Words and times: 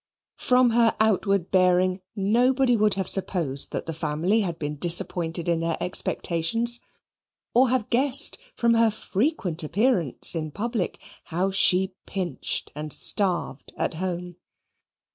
From 0.39 0.71
her 0.71 0.95
outward 0.99 1.51
bearing 1.51 2.01
nobody 2.15 2.75
would 2.75 2.95
have 2.95 3.07
supposed 3.07 3.71
that 3.71 3.85
the 3.85 3.93
family 3.93 4.39
had 4.41 4.57
been 4.57 4.77
disappointed 4.79 5.47
in 5.47 5.59
their 5.59 5.77
expectations, 5.79 6.79
or 7.53 7.69
have 7.69 7.91
guessed 7.91 8.39
from 8.55 8.73
her 8.73 8.89
frequent 8.89 9.63
appearance 9.63 10.33
in 10.33 10.49
public 10.49 10.97
how 11.25 11.51
she 11.51 11.93
pinched 12.07 12.71
and 12.73 12.91
starved 12.91 13.73
at 13.77 13.93
home. 13.93 14.37